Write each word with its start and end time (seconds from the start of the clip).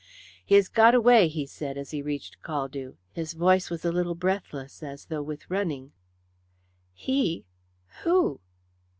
"He 0.43 0.55
has 0.55 0.67
got 0.67 0.95
away," 0.95 1.27
he 1.27 1.45
said, 1.45 1.77
as 1.77 1.91
he 1.91 2.01
reached 2.01 2.41
Caldew. 2.41 2.95
His 3.11 3.33
voice 3.33 3.69
was 3.69 3.85
a 3.85 3.91
little 3.91 4.15
breathless, 4.15 4.81
as 4.81 5.05
though 5.05 5.21
with 5.21 5.47
running. 5.47 5.91
"He? 6.91 7.45
Who?" 8.01 8.39